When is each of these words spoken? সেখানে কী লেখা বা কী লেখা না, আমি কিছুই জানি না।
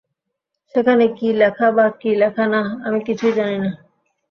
সেখানে 0.75 1.05
কী 1.17 1.29
লেখা 1.33 1.67
বা 1.71 1.85
কী 2.01 2.11
লেখা 2.15 2.45
না, 2.47 2.61
আমি 2.83 2.99
কিছুই 3.07 3.33
জানি 3.33 3.57
না। 3.57 3.71